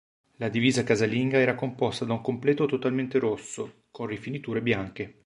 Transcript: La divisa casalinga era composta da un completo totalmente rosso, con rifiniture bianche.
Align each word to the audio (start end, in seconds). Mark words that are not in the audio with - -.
La 0.37 0.49
divisa 0.49 0.83
casalinga 0.83 1.37
era 1.37 1.53
composta 1.53 2.05
da 2.05 2.13
un 2.13 2.21
completo 2.21 2.65
totalmente 2.65 3.19
rosso, 3.19 3.83
con 3.91 4.07
rifiniture 4.07 4.59
bianche. 4.63 5.19